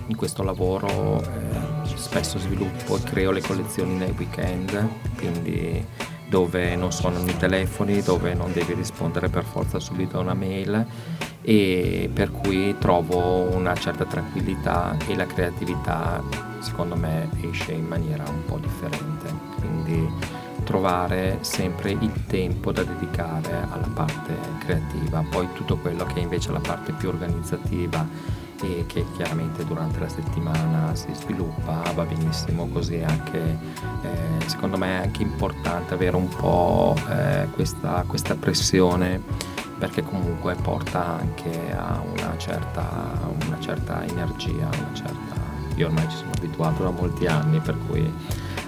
in 0.08 0.16
questo 0.16 0.44
lavoro 0.44 1.22
eh, 1.22 1.98
spesso 1.98 2.40
sviluppo 2.40 2.98
e 2.98 3.04
creo 3.04 3.32
le 3.32 3.42
collezioni 3.42 3.96
nei 3.96 4.14
weekend, 4.18 4.88
quindi 5.18 5.86
dove 6.36 6.76
non 6.76 6.92
suonano 6.92 7.30
i 7.30 7.38
telefoni, 7.38 8.02
dove 8.02 8.34
non 8.34 8.52
devi 8.52 8.74
rispondere 8.74 9.30
per 9.30 9.46
forza 9.46 9.80
subito 9.80 10.18
a 10.18 10.20
una 10.20 10.34
mail 10.34 10.86
e 11.42 12.10
per 12.14 12.30
cui 12.30 12.76
trovo 12.78 13.56
una 13.56 13.74
certa 13.74 14.04
tranquillità 14.04 14.98
e 15.08 15.16
la 15.16 15.26
creatività 15.28 16.22
secondo 16.60 16.98
me 16.98 17.30
esce 17.40 17.72
in 17.72 17.86
maniera 17.86 18.26
un 18.28 18.44
po' 18.44 18.58
differente. 18.58 19.34
Quindi 19.62 20.12
trovare 20.66 21.38
sempre 21.40 21.92
il 21.92 22.26
tempo 22.28 22.74
da 22.74 22.84
dedicare 22.84 23.66
alla 23.72 23.90
parte 23.94 24.34
creativa, 24.60 25.24
poi 25.30 25.48
tutto 25.54 25.78
quello 25.78 26.04
che 26.04 26.16
è 26.16 26.20
invece 26.20 26.52
la 26.52 26.60
parte 26.60 26.92
più 26.92 27.08
organizzativa 27.08 28.06
e 28.62 28.86
che 28.88 29.06
chiaramente 29.16 29.66
durante 29.66 30.00
la 30.00 30.08
settimana 30.08 30.96
si 30.96 31.14
sviluppa, 31.14 31.84
va 31.94 32.04
benissimo 32.04 32.68
così 32.68 33.02
anche 33.02 33.58
eh, 34.02 34.48
secondo 34.48 34.78
me 34.78 35.00
è 35.00 35.04
anche 35.04 35.22
importante 35.22 35.94
avere 35.94 36.16
un 36.16 36.28
po' 36.28 36.96
eh, 37.10 37.48
questa, 37.54 38.04
questa, 38.08 38.36
pressione 38.36 39.22
perché 39.78 40.04
comunque 40.04 40.56
porta 40.56 41.18
anche 41.20 41.74
a 41.76 42.02
una 42.02 42.38
certa, 42.38 43.20
una 43.46 43.60
certa 43.60 44.06
energia, 44.06 44.68
una 44.68 44.94
certa... 44.94 45.36
io 45.76 45.88
ormai 45.88 46.08
ci 46.10 46.18
sono 46.18 46.32
abituato 46.38 46.84
da 46.84 46.92
molti 46.92 47.28
anni 47.28 47.60
per 47.60 47.78
cui 47.88 48.10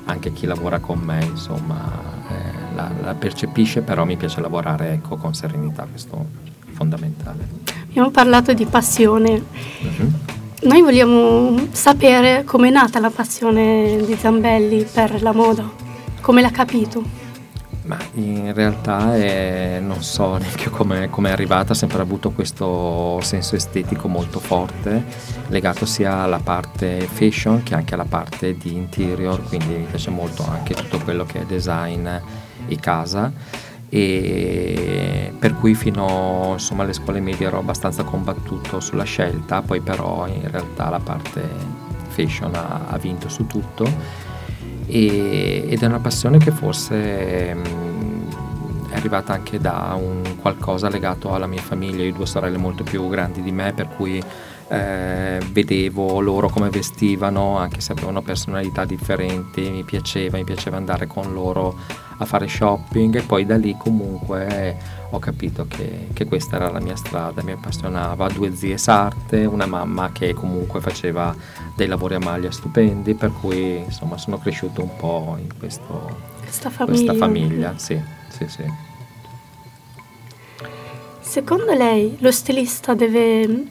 anche 0.06 0.34
chi 0.34 0.46
lavora 0.46 0.79
con 0.79 1.00
me 1.00 1.24
insomma 1.24 1.89
eh, 2.29 2.75
la, 2.75 2.91
la, 3.01 3.13
percepisce 3.13 3.82
però 3.82 4.06
mi 4.06 4.17
piace 4.17 4.41
lavorare 4.41 4.91
ecco, 4.91 5.15
con 5.15 5.34
serenità, 5.34 5.86
questo 5.89 6.25
è 6.65 6.72
fondamentale. 6.72 7.76
Abbiamo 7.98 8.13
parlato 8.13 8.54
di 8.54 8.66
passione. 8.66 9.44
Uh-huh. 9.82 10.12
Noi 10.70 10.82
vogliamo 10.84 11.68
sapere 11.72 12.44
come 12.44 12.68
è 12.68 12.72
nata 12.72 13.00
la 13.00 13.10
passione 13.10 14.04
di 14.06 14.16
Zambelli 14.16 14.84
per 14.84 15.20
la 15.24 15.34
moda, 15.34 15.68
come 16.22 16.42
l'ha 16.42 16.51
capito. 16.51 17.01
Ma 17.86 17.98
in 18.13 18.54
realtà 18.54 19.16
è, 19.16 19.80
non 19.82 20.04
so 20.04 20.38
neanche 20.38 20.70
come 20.70 21.10
è 21.10 21.32
arrivata, 21.32 21.72
ha 21.72 21.75
sempre 21.75 22.00
avuto 22.00 22.30
questo 22.30 23.20
senso 23.24 23.56
estetico 23.56 24.08
molto 24.08 24.39
forte, 24.39 25.04
legato 25.48 25.88
sia 25.88 26.20
alla 26.20 26.38
parte 26.38 27.08
fashion 27.12 27.63
che 27.63 27.74
anche 27.74 27.96
alla 27.96 28.06
parte 28.08 28.56
di 28.58 28.75
interior, 28.75 29.42
quindi 29.42 29.74
mi 29.74 29.86
piace 29.89 30.12
molto 30.12 30.46
anche 30.48 30.75
tutto 30.75 31.00
quello 31.00 31.25
che 31.25 31.42
è 31.42 31.46
design 31.46 32.08
e 32.68 32.75
casa 32.80 33.34
e 33.89 35.34
per 35.38 35.56
cui 35.56 35.75
fino 35.75 36.51
insomma, 36.53 36.84
alle 36.84 36.94
scuole 36.94 37.20
medie 37.20 37.48
ero 37.48 37.60
abbastanza 37.60 38.03
combattuto 38.03 38.79
sulla 38.79 39.03
scelta, 39.03 39.62
poi 39.62 39.82
però 39.82 40.27
in 40.27 40.50
realtà 40.50 40.89
la 40.89 41.00
parte 41.00 41.41
fashion 42.10 42.53
ha, 42.56 42.88
ha 42.88 42.98
vinto 42.98 43.29
su 43.29 43.48
tutto. 43.48 44.25
E, 44.88 45.65
ed 45.67 45.82
è 45.82 45.86
una 45.86 46.00
passione 46.00 46.38
che 46.38 46.51
forse 46.51 47.53
mh, 47.53 48.90
è 48.90 48.96
arrivata 48.96 49.33
anche 49.33 49.59
da 49.59 49.98
un 50.00 50.22
qualcosa 50.42 50.90
legato 50.90 51.33
alla 51.33 51.48
mia 51.48 51.62
famiglia, 51.62 52.03
io 52.03 52.14
ho 52.14 52.16
due 52.16 52.25
sorelle 52.25 52.57
molto 52.57 52.83
più 52.83 53.07
grandi 53.09 53.42
di 53.42 53.51
me 53.51 53.74
per 53.74 53.90
cui 53.90 54.24
eh, 54.70 55.40
vedevo 55.51 56.20
loro 56.20 56.50
come 56.50 56.70
vestivano 56.70 57.58
anche 57.58 57.82
se 57.82 57.94
avevano 57.94 58.22
personalità 58.22 58.86
differenti, 58.86 59.70
mi 59.70 59.84
piaceva, 59.84 60.38
mi 60.38 60.44
piaceva 60.44 60.77
andare 60.77 61.08
con 61.08 61.34
loro 61.34 61.75
a 62.20 62.25
fare 62.25 62.48
shopping 62.48 63.16
e 63.16 63.22
poi 63.22 63.46
da 63.46 63.58
lì 63.58 63.75
comunque 63.77 64.96
ho 65.10 65.20
capito 65.20 65.68
che, 65.68 66.08
che, 66.14 66.25
questa 66.25 66.58
era 66.58 66.70
la 66.70 66.80
mia 66.80 66.96
strada, 66.96 67.44
mi 67.44 67.51
appassionava, 67.51 68.27
due 68.27 68.53
zie 68.56 68.77
sarte, 68.77 69.46
una 69.46 69.66
mamma 69.66 70.12
che 70.12 70.34
comunque 70.34 70.82
faceva 70.82 71.34
dei 71.75 71.88
lavori 71.88 72.16
a 72.16 72.20
maglia 72.20 72.51
stupendi, 72.51 73.14
per 73.14 73.32
cui 73.32 73.77
insomma 73.77 74.18
sono 74.18 74.38
cresciuto 74.38 74.82
un 74.82 74.96
po' 74.98 75.38
in 75.40 75.58
questo, 75.58 76.18
questa 76.42 76.70
famiglia. 76.70 77.14
Questa 77.14 77.25
famiglia 77.25 77.74
sì, 77.77 78.01
sì, 78.30 78.48
sì. 78.48 78.64
Secondo 81.20 81.74
lei 81.74 82.18
lo 82.20 82.32
stilista 82.32 82.96
deve, 82.96 83.66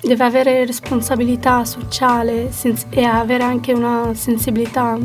deve 0.00 0.24
avere 0.24 0.64
responsabilità 0.64 1.64
sociale 1.64 2.50
e 2.90 3.04
avere 3.04 3.42
anche 3.42 3.72
una 3.72 4.14
sensibilità 4.14 4.98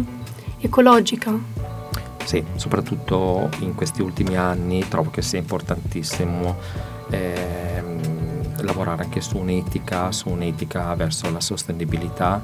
ecologica? 0.60 1.38
Sì, 2.24 2.44
soprattutto 2.56 3.50
in 3.60 3.76
questi 3.76 4.02
ultimi 4.02 4.38
anni 4.38 4.88
trovo 4.88 5.10
che 5.10 5.22
sia 5.22 5.40
importantissimo 5.40 6.56
ehm, 7.10 7.83
lavorare 8.64 9.04
anche 9.04 9.22
su 9.22 9.38
un'etica, 9.38 10.12
su 10.12 10.30
un'etica 10.30 10.94
verso 10.96 11.32
la 11.32 11.40
sostenibilità, 11.40 12.44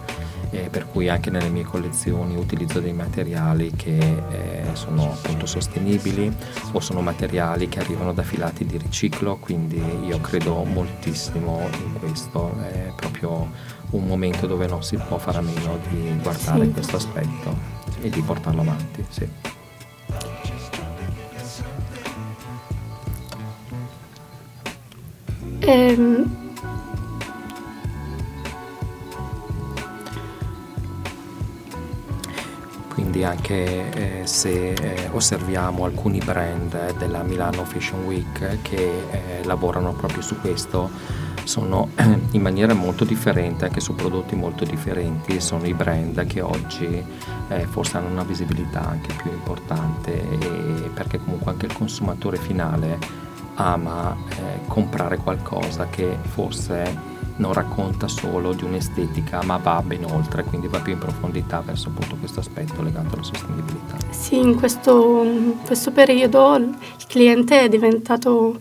eh, 0.52 0.70
per 0.70 0.88
cui 0.88 1.10
anche 1.10 1.30
nelle 1.30 1.50
mie 1.50 1.64
collezioni 1.64 2.36
utilizzo 2.36 2.80
dei 2.80 2.94
materiali 2.94 3.72
che 3.76 3.98
eh, 3.98 4.64
sono 4.74 5.12
appunto 5.12 5.46
sostenibili 5.46 6.34
o 6.72 6.80
sono 6.80 7.02
materiali 7.02 7.68
che 7.70 7.80
arrivano 7.80 8.14
da 8.14 8.24
filati 8.24 8.66
di 8.66 8.78
riciclo, 8.78 9.38
quindi 9.38 9.82
io 10.06 10.20
credo 10.22 10.64
moltissimo 10.64 11.62
in 11.72 12.00
questo, 12.00 12.56
è 12.62 12.92
proprio 12.96 13.52
un 13.92 14.06
momento 14.06 14.46
dove 14.46 14.68
non 14.68 14.84
si 14.84 14.98
può 14.98 15.18
fare 15.18 15.40
a 15.40 15.42
meno 15.42 15.80
di 15.90 16.18
guardare 16.22 16.66
sì. 16.66 16.72
questo 16.72 16.96
aspetto 16.98 17.78
e 18.02 18.10
di 18.10 18.22
portarlo 18.22 18.62
avanti. 18.62 19.06
Sì. 19.10 19.49
Ehm, 25.70 26.28
quindi 32.88 33.24
anche 33.24 34.22
eh, 34.22 34.26
se 34.26 34.74
eh, 34.74 35.10
osserviamo 35.12 35.86
alcuni 35.86 36.18
brand 36.26 36.98
della 36.98 37.22
Milano 37.22 37.66
Fashion 37.66 38.04
Week 38.06 38.62
che 38.64 39.04
eh, 39.12 39.44
lavorano 39.44 39.94
proprio 39.94 40.24
su 40.24 40.42
questo 40.42 40.90
sono 41.44 41.90
in 42.32 42.42
maniera 42.42 42.74
molto 42.74 43.04
differente 43.04 43.66
anche 43.66 43.80
su 43.80 43.94
prodotti 43.94 44.36
molto 44.36 44.66
differenti 44.66 45.40
sono 45.40 45.68
i 45.68 45.76
brand 45.76 46.26
che 46.26 46.42
oggi 46.42 47.06
eh, 47.50 47.68
forse 47.68 47.98
hanno 47.98 48.10
una 48.10 48.24
visibilità 48.24 48.88
anche 48.88 49.14
più 49.22 49.32
importante 49.32 50.20
perché 50.96 51.20
comunque 51.20 51.52
anche 51.52 51.68
il 51.68 51.74
consumatore 51.74 52.38
finale 52.38 53.29
ama 53.60 54.16
eh, 54.30 54.68
comprare 54.68 55.18
qualcosa 55.18 55.88
che 55.88 56.18
forse 56.22 57.18
non 57.38 57.54
racconta 57.54 58.08
solo 58.08 58.54
di 58.54 58.64
un'estetica 58.64 59.42
ma 59.44 59.58
va 59.58 59.82
ben 59.82 60.06
oltre, 60.06 60.44
quindi 60.44 60.68
va 60.68 60.80
più 60.80 60.94
in 60.94 61.00
profondità 61.00 61.62
verso 61.66 61.90
appunto 61.90 62.16
questo 62.16 62.40
aspetto 62.40 62.82
legato 62.82 63.16
alla 63.16 63.24
sostenibilità. 63.24 63.98
Sì, 64.10 64.40
in 64.40 64.56
questo, 64.56 65.26
questo 65.66 65.92
periodo 65.92 66.56
il 66.56 66.78
cliente 67.08 67.62
è 67.62 67.70
diventato, 67.70 68.58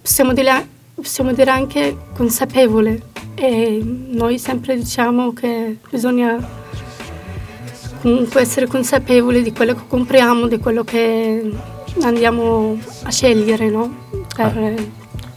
possiamo 0.00 0.32
dire, 0.32 0.66
possiamo 0.94 1.32
dire 1.32 1.50
anche 1.50 1.96
consapevole 2.14 3.12
e 3.34 3.82
noi 3.82 4.38
sempre 4.38 4.76
diciamo 4.76 5.32
che 5.32 5.78
bisogna 5.90 6.62
comunque 8.00 8.42
essere 8.42 8.66
consapevoli 8.66 9.42
di 9.42 9.52
quello 9.52 9.74
che 9.74 9.82
compriamo, 9.88 10.46
di 10.46 10.58
quello 10.58 10.84
che 10.84 11.52
andiamo 12.02 12.78
a 13.02 13.10
scegliere, 13.10 13.70
no? 13.70 14.03
Ah, 14.36 14.52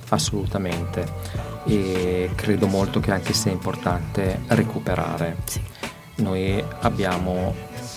assolutamente. 0.09 1.05
E 1.65 2.29
credo 2.35 2.67
molto 2.67 2.99
che 2.99 3.11
anche 3.11 3.33
sia 3.33 3.51
importante 3.51 4.41
recuperare. 4.47 5.37
Sì. 5.43 5.61
Noi 6.15 6.63
abbiamo 6.81 7.53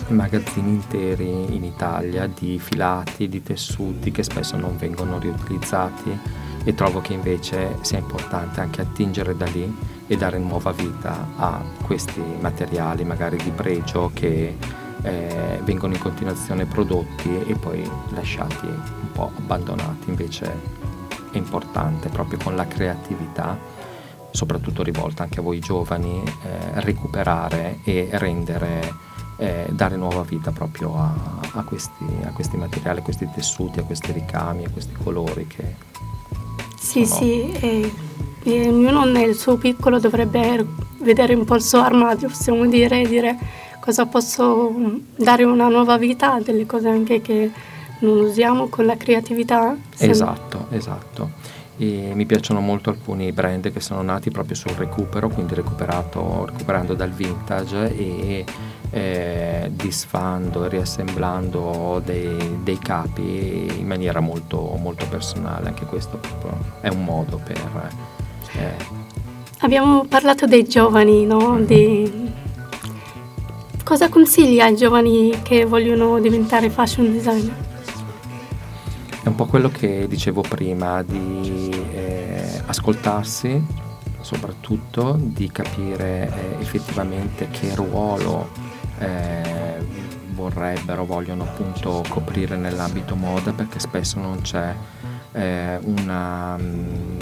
magazzini 0.08 0.70
interi 0.70 1.54
in 1.54 1.64
Italia 1.64 2.26
di 2.26 2.58
filati, 2.58 3.28
di 3.28 3.42
tessuti 3.42 4.10
che 4.10 4.22
spesso 4.22 4.56
non 4.56 4.76
vengono 4.76 5.18
riutilizzati 5.18 6.18
e 6.64 6.74
trovo 6.74 7.00
che 7.00 7.14
invece 7.14 7.76
sia 7.80 7.98
importante 7.98 8.60
anche 8.60 8.82
attingere 8.82 9.36
da 9.36 9.46
lì 9.46 9.74
e 10.06 10.16
dare 10.16 10.38
nuova 10.38 10.72
vita 10.72 11.28
a 11.36 11.62
questi 11.82 12.22
materiali 12.40 13.04
magari 13.04 13.36
di 13.38 13.50
pregio 13.50 14.10
che 14.12 14.56
eh, 15.02 15.60
vengono 15.62 15.94
in 15.94 16.00
continuazione 16.00 16.66
prodotti 16.66 17.42
e 17.46 17.54
poi 17.54 17.88
lasciati 18.10 18.66
un 18.66 19.12
po' 19.12 19.30
abbandonati, 19.36 20.10
invece 20.10 20.78
è 21.32 21.36
importante 21.36 22.08
proprio 22.08 22.38
con 22.42 22.54
la 22.54 22.66
creatività, 22.66 23.58
soprattutto 24.30 24.82
rivolta 24.82 25.22
anche 25.22 25.40
a 25.40 25.42
voi 25.42 25.58
giovani, 25.58 26.22
eh, 26.22 26.80
recuperare 26.80 27.80
e 27.84 28.08
rendere 28.12 29.08
eh, 29.40 29.66
dare 29.70 29.96
nuova 29.96 30.22
vita 30.22 30.50
proprio 30.50 30.94
a, 30.96 31.14
a, 31.54 31.62
questi, 31.64 32.04
a, 32.24 32.30
questi, 32.30 32.58
materiali, 32.58 33.00
a 33.00 33.02
questi 33.02 33.26
tessuti, 33.34 33.78
a 33.80 33.84
questi 33.84 34.12
ricami, 34.12 34.66
a 34.66 34.70
questi 34.70 34.92
colori 35.02 35.46
che... 35.46 35.76
Sì, 36.78 37.06
sono... 37.06 37.20
sì, 37.20 37.50
e, 37.52 37.92
e 38.42 38.68
ognuno 38.68 39.04
nel 39.04 39.34
suo 39.34 39.56
piccolo 39.56 39.98
dovrebbe 39.98 40.66
vedere 40.98 41.34
un 41.34 41.46
po' 41.46 41.54
il 41.54 41.62
suo 41.62 41.80
armadio, 41.80 42.28
possiamo 42.28 42.66
dire, 42.66 43.00
e 43.00 43.08
dire 43.08 43.38
cosa 43.80 44.04
posso 44.04 44.72
dare 45.16 45.44
una 45.44 45.68
nuova 45.68 45.96
vita 45.96 46.34
a 46.34 46.40
delle 46.40 46.66
cose 46.66 46.88
anche 46.90 47.22
che 47.22 47.50
non 48.00 48.18
usiamo 48.18 48.68
con 48.68 48.86
la 48.86 48.96
creatività. 48.96 49.76
Esatto, 49.98 50.66
esatto. 50.70 51.30
E 51.76 52.12
mi 52.14 52.26
piacciono 52.26 52.60
molto 52.60 52.90
alcuni 52.90 53.32
brand 53.32 53.72
che 53.72 53.80
sono 53.80 54.02
nati 54.02 54.30
proprio 54.30 54.54
sul 54.54 54.72
recupero, 54.72 55.28
quindi 55.28 55.54
recuperando 55.54 56.94
dal 56.94 57.10
vintage 57.10 57.96
e 57.96 58.44
eh, 58.90 59.70
disfando 59.72 60.64
e 60.64 60.68
riassemblando 60.68 62.02
dei, 62.04 62.58
dei, 62.62 62.78
capi 62.78 63.70
in 63.78 63.86
maniera 63.86 64.20
molto, 64.20 64.76
molto 64.78 65.06
personale. 65.08 65.68
Anche 65.68 65.86
questo 65.86 66.20
è 66.80 66.88
un 66.88 67.04
modo 67.04 67.40
per... 67.42 67.90
Eh. 68.52 69.08
Abbiamo 69.60 70.04
parlato 70.04 70.46
dei 70.46 70.64
giovani, 70.64 71.24
no? 71.24 71.52
Mm-hmm. 71.52 71.64
Di... 71.64 72.32
Cosa 73.84 74.08
consigli 74.08 74.60
ai 74.60 74.76
giovani 74.76 75.40
che 75.42 75.64
vogliono 75.64 76.20
diventare 76.20 76.68
fashion 76.68 77.10
designer? 77.10 77.68
È 79.22 79.28
un 79.28 79.34
po' 79.34 79.44
quello 79.44 79.70
che 79.70 80.06
dicevo 80.08 80.40
prima, 80.40 81.02
di 81.02 81.70
eh, 81.92 82.62
ascoltarsi 82.66 83.88
soprattutto, 84.20 85.16
di 85.20 85.50
capire 85.50 86.32
eh, 86.56 86.60
effettivamente 86.60 87.48
che 87.50 87.74
ruolo 87.74 88.48
eh, 88.98 89.84
vorrebbero, 90.30 91.04
vogliono 91.04 91.44
appunto 91.44 92.02
coprire 92.08 92.56
nell'ambito 92.56 93.14
moda 93.14 93.52
perché 93.52 93.78
spesso 93.78 94.18
non 94.18 94.40
c'è 94.40 94.74
eh, 95.32 95.78
una... 95.82 96.56
Mm, 96.56 97.18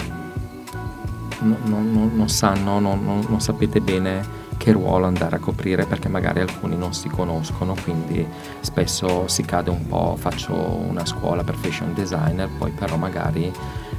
non, 1.41 1.57
non, 1.63 2.11
non 2.15 2.29
sanno, 2.29 2.79
non, 2.79 3.25
non 3.27 3.39
sapete 3.39 3.79
bene 3.79 4.47
che 4.59 4.73
ruolo 4.73 5.05
andare 5.05 5.37
a 5.37 5.39
coprire 5.39 5.85
perché 5.85 6.09
magari 6.09 6.41
alcuni 6.41 6.75
non 6.75 6.93
si 6.93 7.07
conoscono, 7.07 7.75
quindi 7.81 8.27
spesso 8.59 9.25
si 9.29 9.43
cade 9.43 9.69
un 9.69 9.87
po', 9.87 10.17
faccio 10.19 10.53
una 10.53 11.05
scuola 11.05 11.45
per 11.45 11.55
fashion 11.55 11.93
designer, 11.93 12.49
poi 12.57 12.71
però 12.71 12.97
magari 12.97 13.49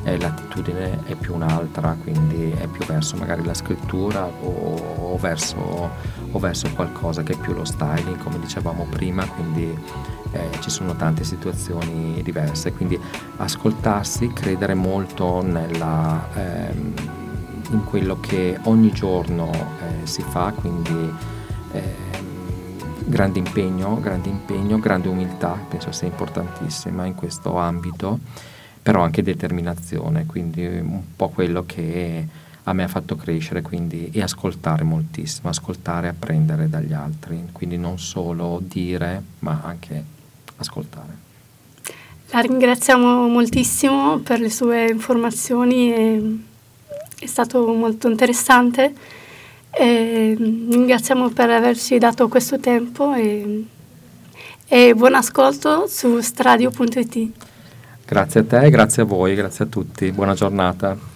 eh, 0.03 0.18
l'attitudine 0.18 1.05
è 1.05 1.14
più 1.14 1.35
un'altra, 1.35 1.96
quindi 2.03 2.51
è 2.51 2.66
più 2.66 2.85
verso 2.85 3.16
magari 3.16 3.42
la 3.42 3.55
scrittura 3.55 4.27
o, 4.27 5.12
o, 5.12 5.16
verso, 5.16 5.90
o 6.31 6.38
verso 6.38 6.68
qualcosa 6.75 7.23
che 7.23 7.33
è 7.33 7.38
più 7.38 7.55
lo 7.55 7.64
styling, 7.64 8.18
come 8.18 8.38
dicevamo 8.38 8.87
prima, 8.90 9.27
quindi 9.27 9.75
eh, 10.33 10.49
ci 10.61 10.68
sono 10.68 10.94
tante 10.94 11.25
situazioni 11.25 12.20
diverse, 12.23 12.75
quindi 12.75 13.01
ascoltarsi, 13.38 14.31
credere 14.35 14.75
molto 14.75 15.40
nella, 15.42 16.29
ehm, 16.35 17.19
in 17.70 17.85
quello 17.85 18.18
che 18.20 18.59
ogni 18.64 18.92
giorno 18.92 19.50
eh, 19.52 20.06
si 20.06 20.22
fa, 20.22 20.52
quindi 20.52 21.12
ehm, 21.72 23.06
grande 23.06 23.38
impegno, 23.38 23.98
grande 24.00 24.28
impegno, 24.28 24.78
grande 24.78 25.09
umiltà, 25.09 25.59
penso 25.68 25.92
sia 25.92 26.06
importantissima 26.06 27.06
in 27.06 27.14
questo 27.14 27.56
ambito 27.56 28.18
però 28.83 29.02
anche 29.02 29.22
determinazione, 29.22 30.26
quindi 30.26 30.64
un 30.64 31.02
po' 31.14 31.28
quello 31.28 31.64
che 31.66 32.26
a 32.64 32.72
me 32.72 32.83
ha 32.83 32.88
fatto 32.88 33.16
crescere 33.16 33.62
quindi, 33.62 34.11
e 34.12 34.22
ascoltare 34.22 34.85
moltissimo, 34.85 35.48
ascoltare 35.48 36.06
e 36.06 36.11
apprendere 36.11 36.68
dagli 36.68 36.92
altri, 36.92 37.48
quindi 37.52 37.76
non 37.76 37.98
solo 37.98 38.61
dire 38.62 39.22
ma 39.40 39.61
anche 39.64 40.02
ascoltare. 40.56 41.28
La 42.33 42.40
ringraziamo 42.40 43.26
moltissimo 43.26 44.18
per 44.18 44.40
le 44.40 44.50
sue 44.50 44.88
informazioni, 44.88 45.90
è, 45.90 46.20
è 47.20 47.26
stato 47.26 47.66
molto 47.72 48.09
interessante. 48.09 48.92
E 49.72 50.35
ringraziamo 50.37 51.28
per 51.28 51.50
averci 51.50 51.96
dato 51.98 52.26
questo 52.26 52.59
tempo 52.59 53.14
e, 53.14 53.64
e 54.66 54.94
buon 54.94 55.14
ascolto 55.14 55.87
su 55.87 56.18
stradio.it. 56.18 57.28
Grazie 58.04 58.40
a 58.40 58.44
te, 58.44 58.70
grazie 58.70 59.02
a 59.02 59.04
voi, 59.04 59.37
grazie 59.37 59.66
a 59.66 59.68
tutti. 59.68 60.11
Buona 60.11 60.35
giornata. 60.35 61.09